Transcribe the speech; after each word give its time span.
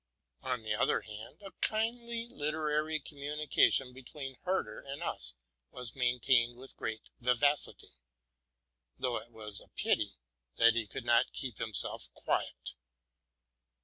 On 0.41 0.63
the 0.63 0.73
other 0.73 1.01
hand, 1.01 1.43
a 1.43 1.51
kindly 1.61 2.27
literary 2.27 2.99
communication 2.99 3.93
be 3.93 4.01
tween 4.01 4.35
Herder 4.41 4.79
and 4.79 5.03
us 5.03 5.35
was 5.69 5.93
maintained 5.95 6.57
with 6.57 6.75
great 6.75 7.03
vivacity; 7.19 7.99
though 8.97 9.17
it 9.17 9.29
was 9.29 9.61
a 9.61 9.67
pity 9.67 10.17
that 10.55 10.73
he 10.73 10.87
could 10.87 11.05
not 11.05 11.31
keep 11.33 11.59
himself 11.59 12.11
quiet. 12.15 12.73